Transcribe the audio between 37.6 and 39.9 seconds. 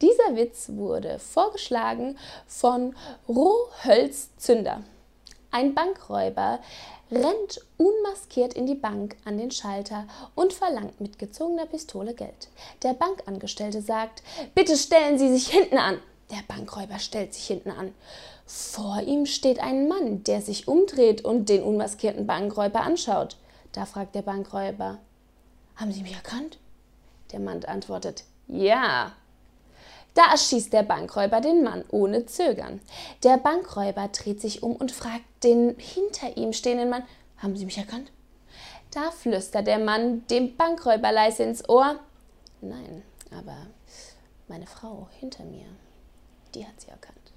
mich erkannt? Da flüstert der